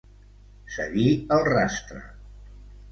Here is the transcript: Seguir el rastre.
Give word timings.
Seguir 0.77 1.11
el 1.37 1.47
rastre. 1.53 2.05